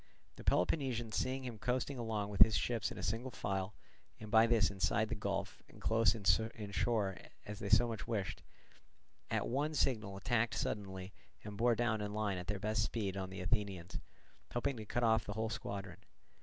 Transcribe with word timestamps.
The 0.35 0.43
Peloponnesians 0.43 1.15
seeing 1.15 1.43
him 1.43 1.59
coasting 1.59 1.99
along 1.99 2.31
with 2.31 2.41
his 2.41 2.55
ships 2.57 2.91
in 2.91 2.99
single 3.03 3.29
file, 3.29 3.75
and 4.19 4.31
by 4.31 4.47
this 4.47 4.71
inside 4.71 5.09
the 5.09 5.13
gulf 5.13 5.61
and 5.69 5.79
close 5.79 6.15
inshore 6.15 7.17
as 7.45 7.59
they 7.59 7.69
so 7.69 7.87
much 7.87 8.07
wished, 8.07 8.41
at 9.29 9.47
one 9.47 9.75
signal 9.75 10.19
tacked 10.19 10.55
suddenly 10.55 11.13
and 11.43 11.55
bore 11.55 11.75
down 11.75 12.01
in 12.01 12.15
line 12.15 12.39
at 12.39 12.47
their 12.47 12.57
best 12.57 12.81
speed 12.81 13.15
on 13.15 13.29
the 13.29 13.41
Athenians, 13.41 13.99
hoping 14.55 14.75
to 14.77 14.85
cut 14.87 15.03
off 15.03 15.23
the 15.25 15.33
whole 15.33 15.51
squadron. 15.51 15.97